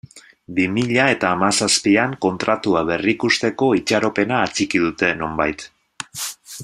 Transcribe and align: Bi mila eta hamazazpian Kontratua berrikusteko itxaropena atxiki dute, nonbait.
Bi 0.59 0.63
mila 0.77 1.03
eta 1.15 1.33
hamazazpian 1.35 2.15
Kontratua 2.25 2.81
berrikusteko 2.87 3.69
itxaropena 3.81 4.41
atxiki 4.47 4.83
dute, 4.87 5.13
nonbait. 5.21 5.69